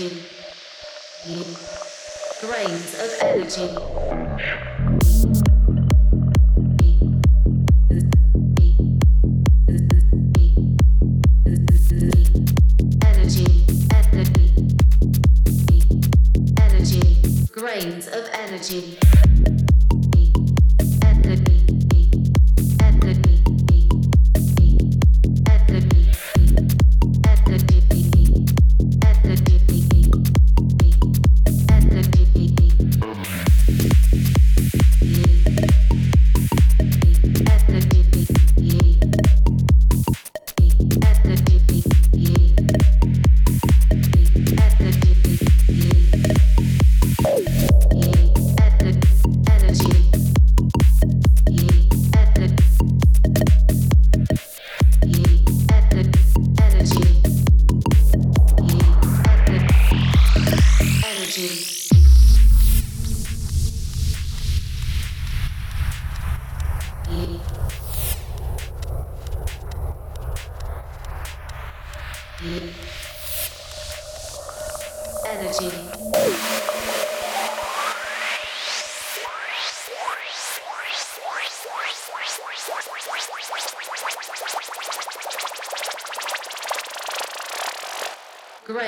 Energy, 0.00 0.33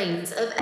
Grains 0.06 0.30
of 0.30 0.52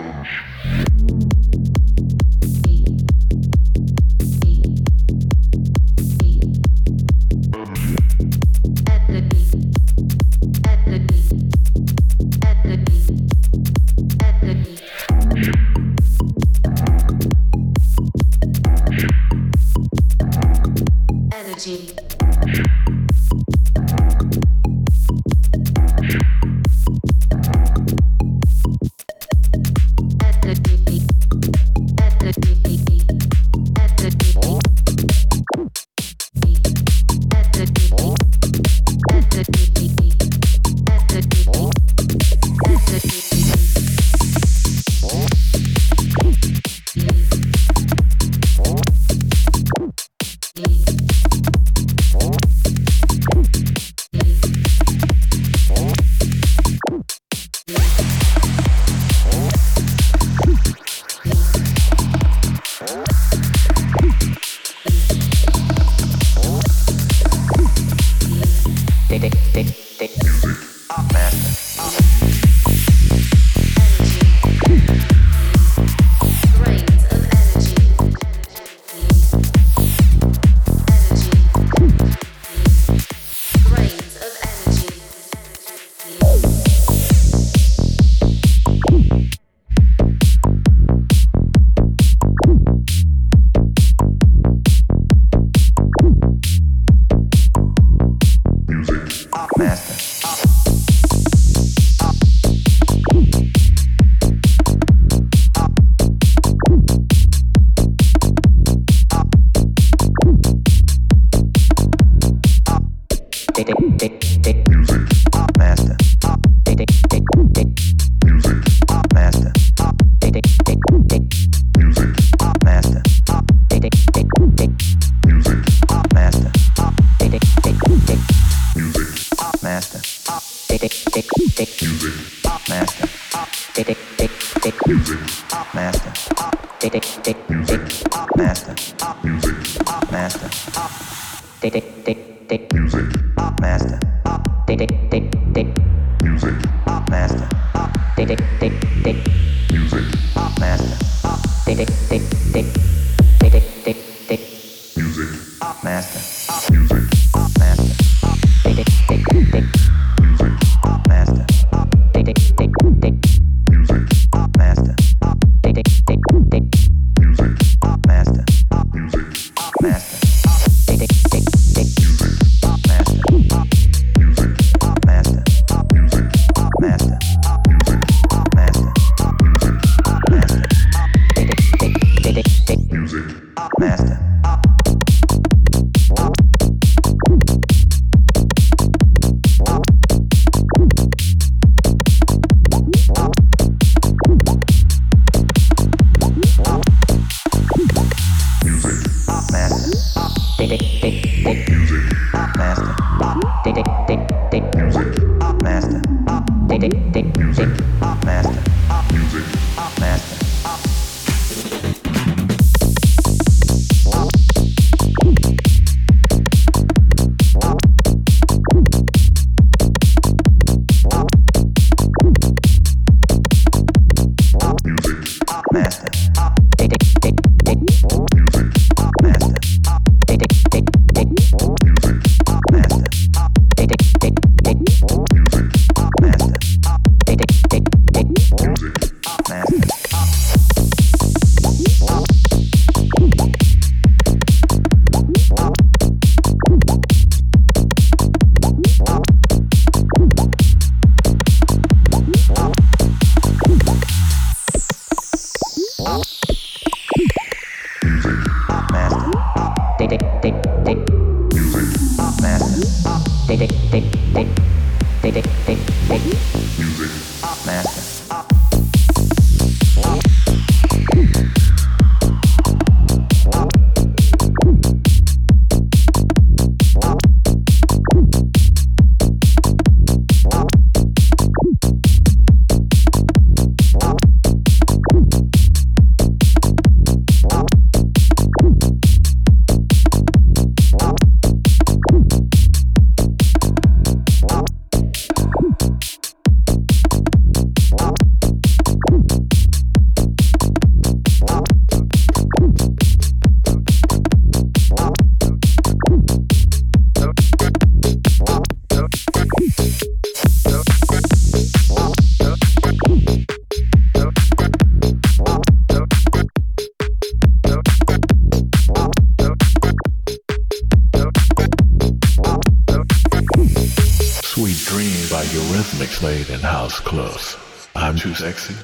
close. 327.15 327.57
I'm 327.95 328.17
too 328.17 328.35
sexy. 328.35 328.75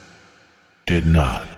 Did 0.87 1.05
not. 1.05 1.50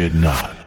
did 0.00 0.14
not. 0.14 0.59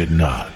Did 0.00 0.12
not. 0.12 0.49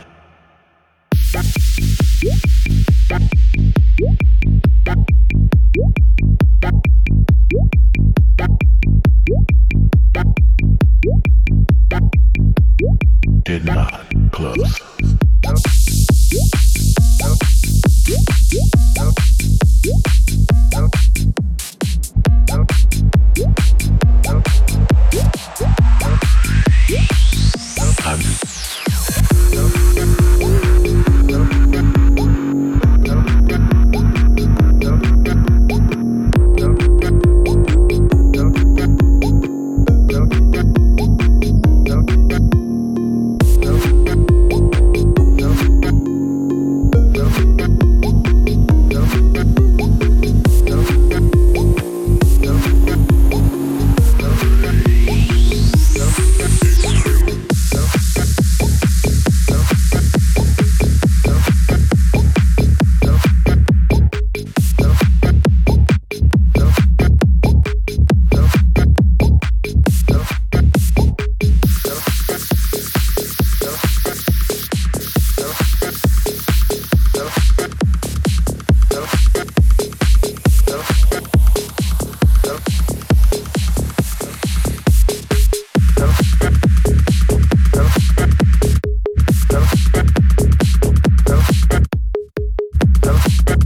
Gracias. 93.05 93.64